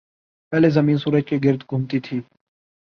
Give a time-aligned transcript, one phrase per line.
[0.51, 2.19] پہلے زمین سورج کے گرد گھومتی تھی۔